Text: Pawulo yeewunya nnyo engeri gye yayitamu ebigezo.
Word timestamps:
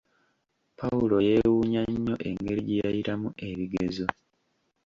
Pawulo 0.79 1.15
yeewunya 1.27 1.81
nnyo 1.91 2.15
engeri 2.29 2.61
gye 2.67 2.75
yayitamu 2.81 3.29
ebigezo. 3.49 4.07